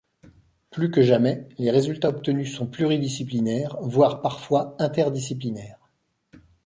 [0.71, 5.77] Plus que jamais, les résultats obtenus sont pluridisciplinaires, voire parfois interdisciplinaires.